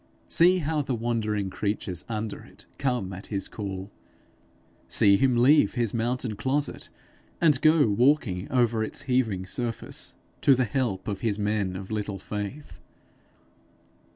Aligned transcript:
See 0.31 0.57
how 0.57 0.81
the 0.81 0.95
wandering 0.95 1.51
creatures 1.51 2.03
under 2.09 2.41
it 2.43 2.65
come 2.79 3.13
at 3.13 3.27
his 3.27 3.47
call! 3.47 3.91
See 4.87 5.15
him 5.15 5.37
leave 5.37 5.75
his 5.75 5.93
mountain 5.93 6.35
closet, 6.35 6.89
and 7.39 7.61
go 7.61 7.85
walking 7.87 8.51
over 8.51 8.83
its 8.83 9.03
heaving 9.03 9.45
surface 9.45 10.15
to 10.41 10.55
the 10.55 10.65
help 10.65 11.07
of 11.07 11.21
his 11.21 11.37
men 11.37 11.75
of 11.75 11.91
little 11.91 12.17
faith! 12.17 12.79